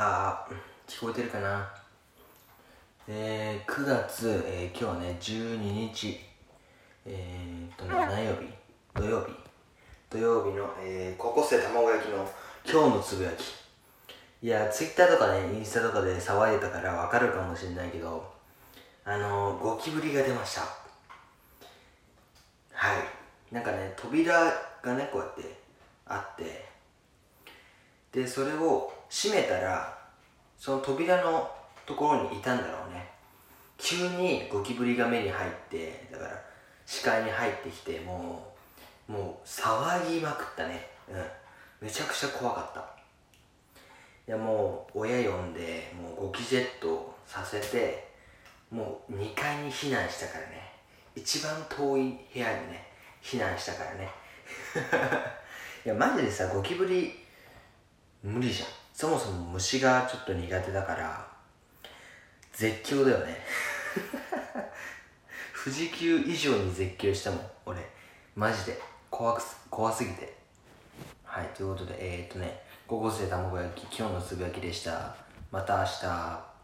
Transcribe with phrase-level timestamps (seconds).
[0.00, 0.54] あー
[0.86, 1.68] 聞こえてるかな？
[3.08, 6.20] えー、9月、えー、今日はね12日。
[7.04, 8.48] えー、っとね何曜日？
[8.94, 9.32] 土曜日。
[10.08, 12.18] 土曜日の、えー、高校生卵焼きの
[12.64, 13.42] 今日のつぶやき。
[14.40, 18.24] いやツイッターとかねインスタとかで騒いでたからわかるかもしれないけど
[19.04, 20.60] あのー、ゴキブリが出ました。
[22.72, 22.94] は
[23.50, 23.52] い。
[23.52, 24.32] なんかね扉
[24.80, 25.58] がねこうやって
[26.06, 26.68] あって。
[28.12, 29.98] でそれを閉めたら
[30.58, 31.50] その扉の
[31.86, 33.08] ところにいたんだろうね。
[33.78, 36.42] 急にゴキブリが目に入ってだから
[36.84, 38.54] 視界に入ってきても
[39.08, 40.86] うもう騒ぎまくったね。
[41.08, 41.86] うん。
[41.86, 42.80] めちゃくちゃ怖かった。
[44.26, 48.08] いやもう親呼んでもうゴキジェットさせて
[48.70, 50.72] もう2階に避難したからね。
[51.14, 52.88] 一番遠い部屋にね
[53.22, 54.10] 避難したからね。
[55.86, 57.24] いやマジでさゴキブリ
[58.22, 58.68] 無理じゃん。
[58.98, 61.24] そもそも虫がちょっと苦手だから
[62.52, 63.36] 絶叫だよね。
[65.54, 67.88] 富士急以上に絶叫したもん俺。
[68.34, 68.82] マジで。
[69.08, 70.36] 怖く怖すぎて。
[71.22, 75.14] はいということでえー、っとね高校生卵焼き今日のつぶやきでした。
[75.52, 76.57] また明日。